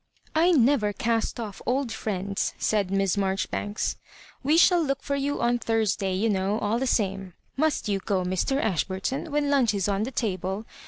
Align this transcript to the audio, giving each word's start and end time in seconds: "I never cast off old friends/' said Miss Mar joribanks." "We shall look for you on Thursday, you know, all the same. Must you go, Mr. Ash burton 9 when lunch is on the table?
"I 0.45 0.49
never 0.49 0.93
cast 0.93 1.39
off 1.39 1.61
old 1.63 1.89
friends/' 1.91 2.53
said 2.57 2.89
Miss 2.89 3.17
Mar 3.17 3.35
joribanks." 3.35 3.97
"We 4.43 4.57
shall 4.57 4.81
look 4.81 5.03
for 5.03 5.15
you 5.15 5.39
on 5.41 5.59
Thursday, 5.59 6.15
you 6.15 6.27
know, 6.27 6.57
all 6.57 6.79
the 6.79 6.87
same. 6.87 7.33
Must 7.55 7.87
you 7.87 7.99
go, 7.99 8.23
Mr. 8.23 8.59
Ash 8.59 8.83
burton 8.83 9.25
9 9.25 9.31
when 9.31 9.51
lunch 9.51 9.75
is 9.75 9.87
on 9.87 10.01
the 10.01 10.09
table? 10.09 10.65